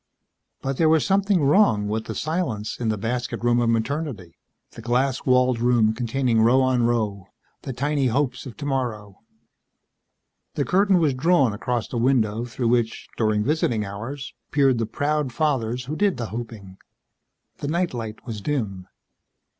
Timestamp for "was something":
0.89-1.43